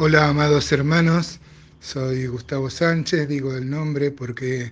[0.00, 1.40] Hola, amados hermanos.
[1.80, 4.70] Soy Gustavo Sánchez, digo el nombre porque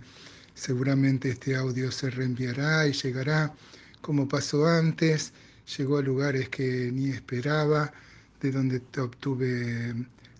[0.55, 3.53] seguramente este audio se reenviará y llegará
[4.01, 5.33] como pasó antes.
[5.77, 7.93] Llegó a lugares que ni esperaba,
[8.41, 9.97] de donde obtuve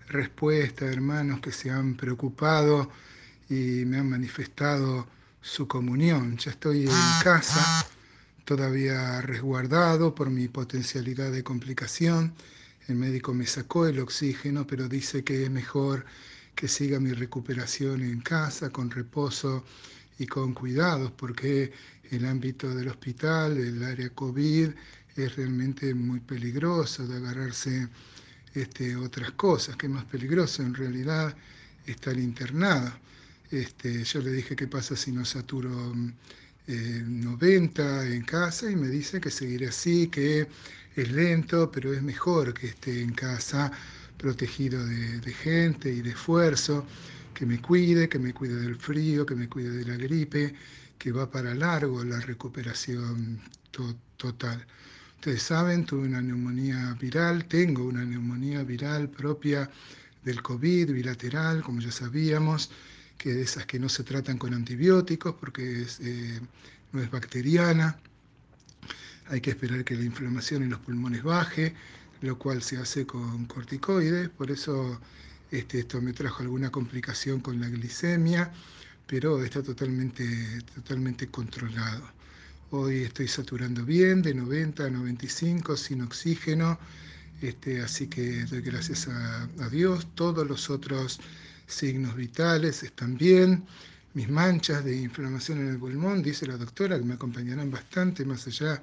[0.07, 2.89] respuesta, hermanos que se han preocupado
[3.51, 5.09] y me han manifestado
[5.41, 6.37] su comunión.
[6.37, 7.89] Ya estoy en casa,
[8.45, 12.35] todavía resguardado por mi potencialidad de complicación.
[12.89, 16.05] El médico me sacó el oxígeno, pero dice que es mejor
[16.55, 19.65] que siga mi recuperación en casa, con reposo
[20.19, 21.73] y con cuidados, porque
[22.11, 24.71] el ámbito del hospital, el área COVID,
[25.17, 27.89] es realmente muy peligroso de agarrarse
[28.55, 31.37] este, otras cosas, que es más peligroso en realidad
[31.87, 32.93] estar internado.
[33.51, 35.95] Este, yo le dije qué pasa si no saturo
[36.67, 40.49] 90 eh, en casa y me dice que seguiré así, que
[40.97, 43.71] es lento, pero es mejor que esté en casa
[44.17, 46.87] protegido de, gente y de esfuerzo,
[47.35, 50.55] que me cuide, que me cuide del frío, que me cuide de la gripe,
[50.99, 53.39] que va para largo la recuperación
[54.17, 54.67] total.
[55.17, 59.71] Ustedes saben, tuve una neumonía viral, tengo una neumonía viral propia
[60.25, 62.71] del COVID, bilateral, como ya sabíamos,
[63.19, 66.41] que de esas que no se tratan con antibióticos porque eh,
[66.93, 67.99] no es bacteriana.
[69.29, 71.75] Hay que esperar que la inflamación en los pulmones baje,
[72.21, 75.01] lo cual se hace con corticoides, por eso
[75.51, 78.53] este, esto me trajo alguna complicación con la glicemia,
[79.07, 80.25] pero está totalmente,
[80.75, 82.03] totalmente controlado.
[82.71, 86.79] Hoy estoy saturando bien, de 90 a 95, sin oxígeno,
[87.41, 90.09] este, así que doy gracias a, a, Dios.
[90.15, 91.21] Todos los otros
[91.67, 93.65] signos vitales están bien.
[94.17, 98.47] Mis manchas de inflamación en el pulmón, dice la doctora, que me acompañarán bastante más
[98.47, 98.83] allá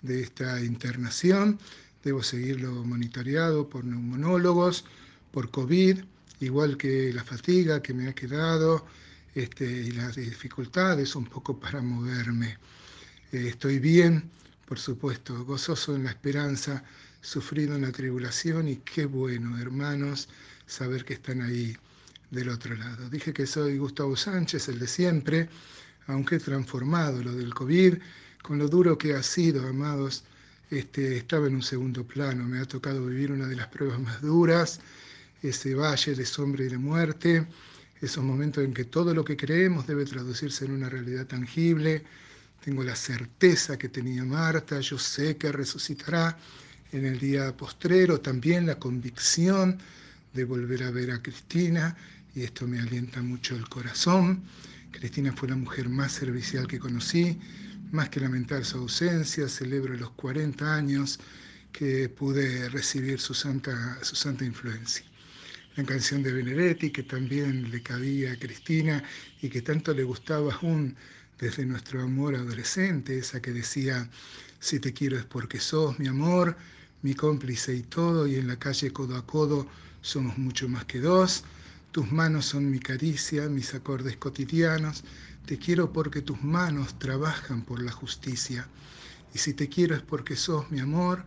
[0.00, 1.58] de esta internación.
[2.02, 4.86] Debo seguirlo monitoreado por neumonólogos,
[5.30, 5.98] por COVID,
[6.40, 8.86] igual que la fatiga que me ha quedado
[9.34, 12.56] este, y las dificultades un poco para moverme.
[13.30, 14.30] Eh, estoy bien,
[14.64, 16.82] por supuesto, gozoso en la esperanza,
[17.20, 20.30] sufrido en la tribulación y qué bueno, hermanos,
[20.66, 21.76] saber que están ahí
[22.32, 23.08] del otro lado.
[23.10, 25.48] Dije que soy Gustavo Sánchez, el de siempre,
[26.06, 27.98] aunque transformado lo del COVID,
[28.42, 30.24] con lo duro que ha sido, amados,
[30.70, 32.44] este, estaba en un segundo plano.
[32.44, 34.80] Me ha tocado vivir una de las pruebas más duras,
[35.42, 37.46] ese valle de sombra y de muerte,
[38.00, 42.02] esos momentos en que todo lo que creemos debe traducirse en una realidad tangible.
[42.64, 46.38] Tengo la certeza que tenía Marta, yo sé que resucitará
[46.92, 49.78] en el día postrero, también la convicción
[50.32, 51.94] de volver a ver a Cristina,
[52.34, 54.42] y esto me alienta mucho el corazón.
[54.90, 57.38] Cristina fue la mujer más servicial que conocí,
[57.90, 61.18] más que lamentar su ausencia, celebro los 40 años
[61.72, 65.04] que pude recibir su santa, su santa influencia.
[65.76, 69.02] La canción de Benedetti, que también le cabía a Cristina
[69.40, 70.96] y que tanto le gustaba aún
[71.38, 74.08] desde nuestro amor adolescente, esa que decía,
[74.60, 76.56] si te quiero es porque sos mi amor,
[77.02, 79.66] mi cómplice y todo, y en la calle codo a codo
[80.02, 81.44] somos mucho más que dos.
[81.92, 85.04] Tus manos son mi caricia, mis acordes cotidianos.
[85.44, 88.66] Te quiero porque tus manos trabajan por la justicia.
[89.34, 91.22] Y si te quiero es porque sos mi amor,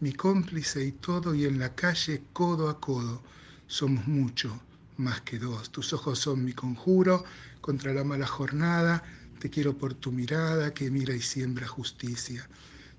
[0.00, 3.22] mi cómplice y todo, y en la calle codo a codo
[3.66, 4.60] somos mucho
[4.98, 5.70] más que dos.
[5.70, 7.24] Tus ojos son mi conjuro
[7.62, 9.02] contra la mala jornada.
[9.38, 12.46] Te quiero por tu mirada que mira y siembra justicia.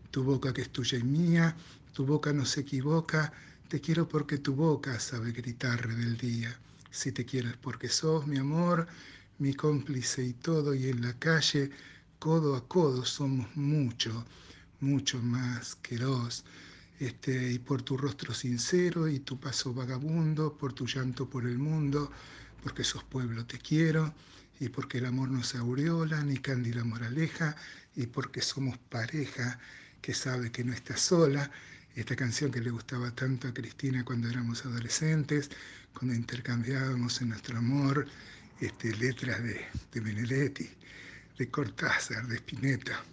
[0.10, 1.56] Tu boca que es tuya y mía,
[1.94, 3.32] tu boca no se equivoca.
[3.68, 6.58] Te quiero porque tu boca sabe gritar rebeldía.
[6.92, 8.86] Si te quiero es porque sos mi amor,
[9.40, 11.72] mi cómplice y todo, y en la calle,
[12.20, 14.26] codo a codo, somos mucho,
[14.82, 16.44] mucho más que dos.
[17.00, 21.58] Este, y por tu rostro sincero y tu paso vagabundo, por tu llanto por el
[21.58, 22.12] mundo,
[22.62, 24.14] porque sos pueblo te quiero,
[24.60, 27.56] y porque el amor no se aureola ni cándida moraleja,
[27.96, 29.60] y porque somos pareja
[30.02, 31.50] que sabe que no está sola,
[31.96, 35.50] esta canción que le gustaba tanto a Cristina cuando éramos adolescentes,
[35.94, 38.08] cuando intercambiábamos en nuestro amor
[38.62, 40.70] este, letras de, de Benedetti,
[41.38, 43.04] de Cortázar, de Spinetta,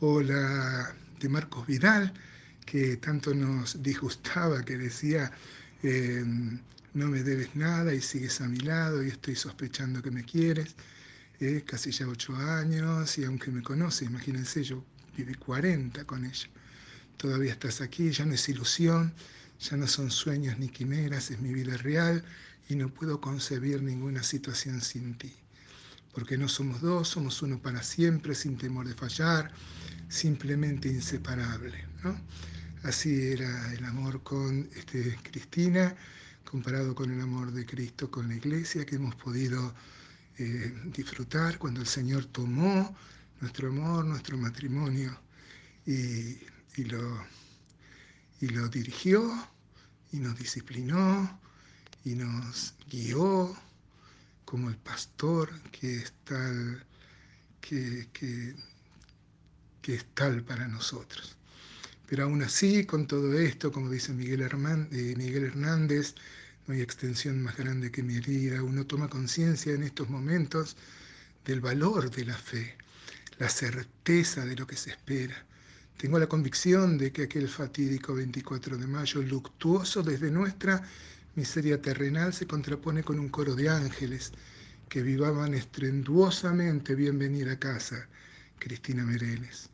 [0.00, 2.12] o la de Marcos Vidal,
[2.66, 5.30] que tanto nos disgustaba, que decía,
[5.82, 6.60] em,
[6.94, 10.74] no me debes nada y sigues a mi lado y estoy sospechando que me quieres,
[11.40, 14.84] eh, casi ya ocho años y aunque me conoce, imagínense, yo
[15.16, 16.48] viví 40 con ella
[17.16, 19.14] todavía estás aquí, ya no es ilusión,
[19.58, 22.24] ya no son sueños ni quimeras, es mi vida real
[22.68, 25.32] y no puedo concebir ninguna situación sin ti.
[26.12, 29.52] Porque no somos dos, somos uno para siempre, sin temor de fallar,
[30.08, 31.84] simplemente inseparable.
[32.02, 32.18] ¿no?
[32.82, 35.94] Así era el amor con este, Cristina,
[36.50, 39.74] comparado con el amor de Cristo, con la iglesia que hemos podido
[40.38, 42.96] eh, disfrutar cuando el Señor tomó
[43.40, 45.18] nuestro amor, nuestro matrimonio
[45.86, 46.36] y,
[46.84, 47.24] lo,
[48.40, 49.48] y lo dirigió
[50.12, 51.40] y nos disciplinó
[52.04, 53.56] y nos guió
[54.44, 56.84] como el pastor que es tal,
[57.60, 58.54] que, que,
[59.94, 61.36] es tal para nosotros.
[62.08, 66.14] Pero aún así, con todo esto, como dice Miguel, eh, Miguel Hernández,
[66.66, 68.62] no hay extensión más grande que mi herida.
[68.62, 70.76] Uno toma conciencia en estos momentos
[71.44, 72.76] del valor de la fe,
[73.38, 75.45] la certeza de lo que se espera.
[75.96, 80.82] Tengo la convicción de que aquel fatídico 24 de mayo, luctuoso desde nuestra
[81.36, 84.32] miseria terrenal, se contrapone con un coro de ángeles
[84.90, 88.06] que vivaban estrenduosamente bienvenida a casa,
[88.58, 89.70] Cristina Mereles.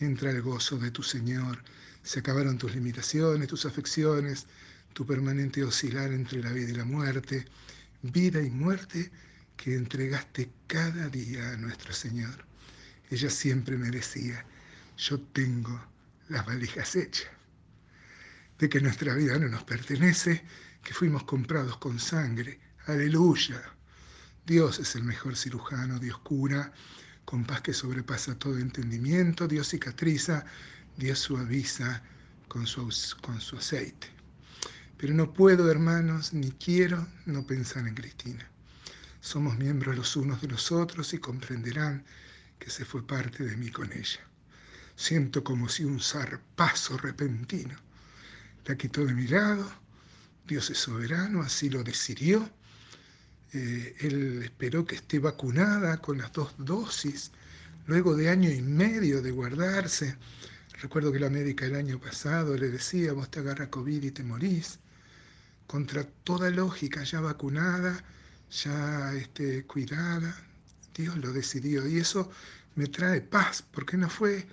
[0.00, 1.62] Entra el gozo de tu Señor,
[2.02, 4.46] se acabaron tus limitaciones, tus afecciones,
[4.94, 7.44] tu permanente oscilar entre la vida y la muerte,
[8.00, 9.10] vida y muerte
[9.58, 12.46] que entregaste cada día a nuestro Señor.
[13.10, 14.42] Ella siempre me decía,
[14.96, 15.80] yo tengo
[16.28, 17.30] las valijas hechas,
[18.58, 20.44] de que nuestra vida no nos pertenece,
[20.82, 22.58] que fuimos comprados con sangre.
[22.86, 23.62] Aleluya.
[24.46, 26.72] Dios es el mejor cirujano, Dios cura,
[27.24, 30.44] con paz que sobrepasa todo entendimiento, Dios cicatriza,
[30.96, 32.02] Dios suaviza
[32.48, 32.88] con su,
[33.20, 34.08] con su aceite.
[34.96, 38.48] Pero no puedo, hermanos, ni quiero no pensar en Cristina.
[39.20, 42.04] Somos miembros los unos de los otros y comprenderán
[42.58, 44.20] que se fue parte de mí con ella.
[44.96, 47.76] Siento como si un zarpazo repentino
[48.66, 49.70] la quitó de mi lado.
[50.46, 52.48] Dios es soberano, así lo decidió.
[53.52, 57.30] Eh, él esperó que esté vacunada con las dos dosis,
[57.86, 60.16] luego de año y medio de guardarse.
[60.80, 64.24] Recuerdo que la médica el año pasado le decía, vos te agarras COVID y te
[64.24, 64.78] morís.
[65.66, 68.04] Contra toda lógica, ya vacunada,
[68.50, 70.36] ya este, cuidada,
[70.94, 72.30] Dios lo decidió y eso
[72.74, 74.46] me trae paz, porque no fue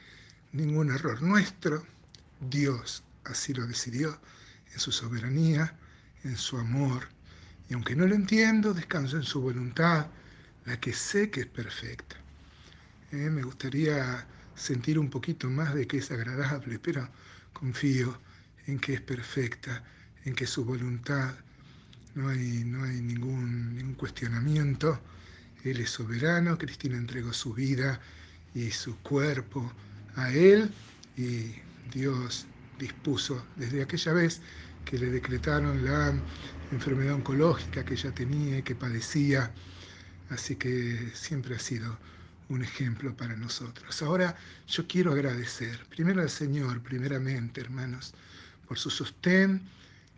[0.54, 1.86] ningún error nuestro.
[2.40, 4.20] Dios así lo decidió
[4.72, 5.76] en su soberanía,
[6.24, 7.10] en su amor.
[7.70, 10.08] Y aunque no lo entiendo, descanso en su voluntad,
[10.66, 12.16] la que sé que es perfecta.
[13.12, 17.10] Eh, me gustaría sentir un poquito más de que es agradable, pero
[17.52, 18.20] confío
[18.68, 19.84] en que es perfecta,
[20.26, 21.34] en que su voluntad
[22.16, 25.02] no hay, no hay ningún, ningún cuestionamiento.
[25.64, 28.00] Él es soberano, Cristina entregó su vida
[28.54, 29.72] y su cuerpo
[30.16, 30.72] a Él
[31.18, 31.56] y
[31.94, 32.46] Dios
[32.80, 34.42] dispuso desde aquella vez
[34.86, 36.14] que le decretaron la
[36.72, 39.52] enfermedad oncológica que ella tenía y que padecía.
[40.30, 41.98] Así que siempre ha sido
[42.50, 44.02] un ejemplo para nosotros.
[44.02, 44.36] Ahora
[44.68, 48.14] yo quiero agradecer primero al Señor, primeramente, hermanos,
[48.68, 49.62] por su sostén,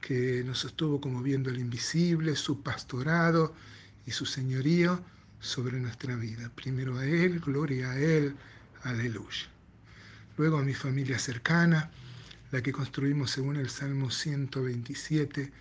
[0.01, 3.53] que nos sostuvo como viendo el invisible, su pastorado
[4.05, 5.03] y su señorío
[5.39, 6.51] sobre nuestra vida.
[6.55, 8.35] Primero a Él, gloria a Él,
[8.83, 9.54] aleluya
[10.37, 11.89] luego a mi familia cercana,
[12.51, 15.51] la que construimos según el Salmo 127,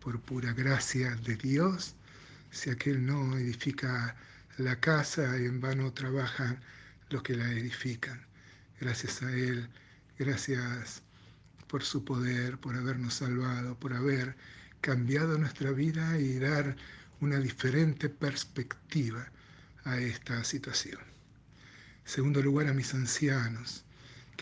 [0.00, 1.94] por pura gracia de Dios.
[2.50, 4.16] Si aquel no edifica
[4.58, 6.58] la casa, en vano trabajan
[7.10, 8.20] los que la edifican.
[8.80, 9.68] Gracias a Él,
[10.18, 11.02] gracias
[11.68, 14.36] por su poder, por habernos salvado, por haber
[14.80, 16.76] cambiado nuestra vida y dar
[17.20, 19.26] una diferente perspectiva
[19.84, 21.00] a esta situación.
[22.04, 23.84] segundo lugar, a mis ancianos,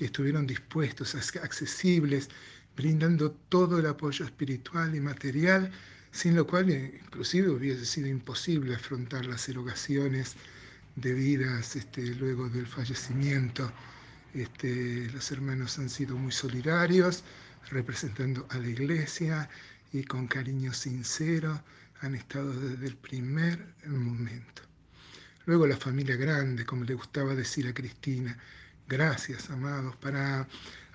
[0.01, 2.31] que estuvieron dispuestos, accesibles,
[2.75, 5.71] brindando todo el apoyo espiritual y material,
[6.11, 10.37] sin lo cual eh, inclusive hubiese sido imposible afrontar las erogaciones
[10.97, 13.71] debidas este, luego del fallecimiento.
[14.33, 17.23] Este, los hermanos han sido muy solidarios,
[17.71, 19.51] representando a la iglesia
[19.93, 21.63] y con cariño sincero
[22.01, 24.63] han estado desde el primer momento.
[25.45, 28.39] Luego la familia grande, como le gustaba decir a Cristina,
[28.91, 30.49] Gracias, amados, para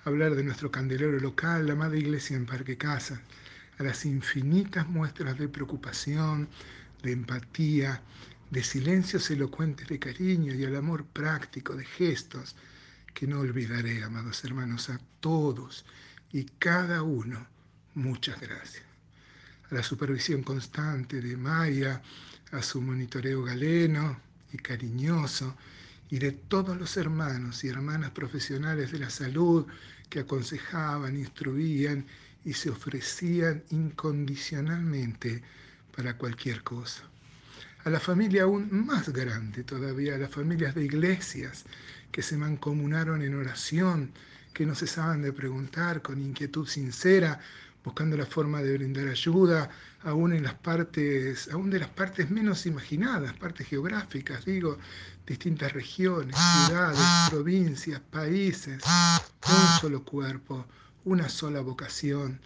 [0.04, 3.22] hablar de nuestro candelero local, la Madre Iglesia en Parque Casa,
[3.78, 6.46] a las infinitas muestras de preocupación,
[7.02, 8.02] de empatía,
[8.50, 12.54] de silencios elocuentes de cariño y al amor práctico de gestos
[13.14, 15.86] que no olvidaré, amados hermanos, a todos
[16.30, 17.46] y cada uno,
[17.94, 18.84] muchas gracias.
[19.70, 22.02] A la supervisión constante de Maya,
[22.52, 24.20] a su monitoreo galeno
[24.52, 25.56] y cariñoso,
[26.10, 29.66] y de todos los hermanos y hermanas profesionales de la salud
[30.08, 32.06] que aconsejaban, instruían
[32.44, 35.42] y se ofrecían incondicionalmente
[35.94, 37.02] para cualquier cosa.
[37.84, 41.64] A la familia aún más grande todavía, a las familias de iglesias
[42.12, 44.12] que se mancomunaron en oración,
[44.52, 47.40] que no cesaban de preguntar con inquietud sincera
[47.86, 49.70] buscando la forma de brindar ayuda,
[50.02, 54.76] aún en las partes, aún de las partes menos imaginadas, partes geográficas, digo,
[55.24, 56.34] distintas regiones,
[56.66, 56.98] ciudades,
[57.30, 60.66] provincias, países, un solo cuerpo,
[61.04, 62.40] una sola vocación.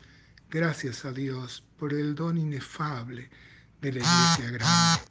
[0.50, 3.30] Gracias a Dios por el don inefable
[3.80, 5.02] de la iglesia grande.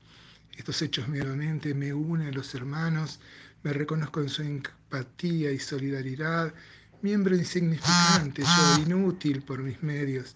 [0.55, 3.19] Estos hechos nuevamente me unen a los hermanos,
[3.63, 6.53] me reconozco en su empatía y solidaridad
[7.01, 10.36] miembro insignificante, yo inútil por mis medios,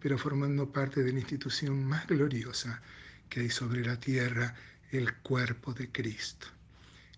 [0.00, 2.82] pero formando parte de la institución más gloriosa
[3.28, 4.54] que hay sobre la tierra,
[4.90, 6.46] el cuerpo de Cristo.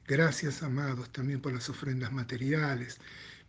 [0.06, 2.98] Gracias, amados, también por las ofrendas materiales.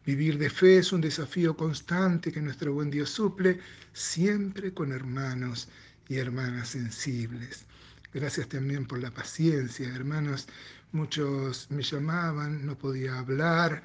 [0.05, 3.59] Vivir de fe es un desafío constante que nuestro buen Dios suple,
[3.93, 5.67] siempre con hermanos
[6.07, 7.65] y hermanas sensibles.
[8.13, 10.47] Gracias también por la paciencia, hermanos.
[10.91, 13.83] Muchos me llamaban, no podía hablar,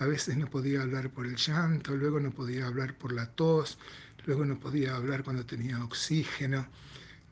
[0.00, 3.78] a veces no podía hablar por el llanto, luego no podía hablar por la tos,
[4.24, 6.66] luego no podía hablar cuando tenía oxígeno,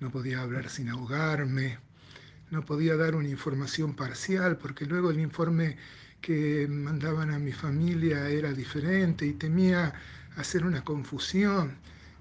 [0.01, 1.79] no podía hablar sin ahogarme,
[2.51, 5.79] no podía dar una información parcial porque luego el informe
[6.21, 9.95] que mandaban a mi familia era diferente y temía
[10.37, 11.79] hacer una confusión.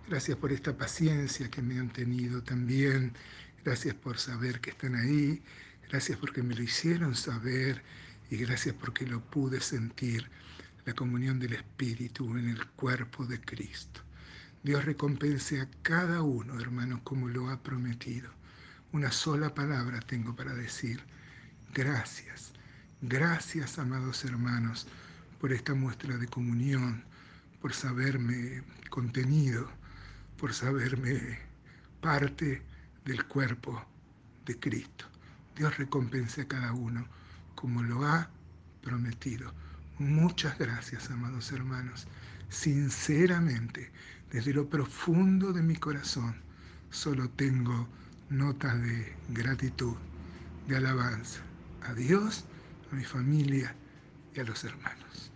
[0.08, 3.12] Gracias por esta paciencia que me han tenido también.
[3.66, 5.44] Gracias por saber que están ahí.
[5.89, 7.84] Gracias porque me lo hicieron saber
[8.30, 10.30] y gracias porque lo pude sentir,
[10.86, 14.02] la comunión del Espíritu en el cuerpo de Cristo.
[14.64, 18.30] Dios recompense a cada uno, hermanos, como lo ha prometido.
[18.94, 21.02] Una sola palabra tengo para decir.
[21.74, 22.54] Gracias,
[23.02, 24.88] gracias, amados hermanos,
[25.40, 27.04] por esta muestra de comunión,
[27.62, 29.70] por saberme contenido,
[30.38, 31.40] por saberme
[32.02, 32.62] parte
[33.04, 33.86] del cuerpo
[34.46, 35.06] de Cristo.
[35.56, 37.08] Dios recompense a cada uno
[37.58, 38.30] como lo ha
[38.84, 39.52] prometido.
[39.98, 42.08] Muchas gracias, amados hermanos.
[42.50, 43.92] Sinceramente,
[44.32, 46.36] desde lo profundo de mi corazón,
[46.92, 47.90] solo tengo
[48.30, 49.96] notas de gratitud,
[50.68, 51.42] de alabanza
[51.82, 52.46] a Dios,
[52.92, 53.76] a mi familia
[54.36, 55.32] y a los hermanos.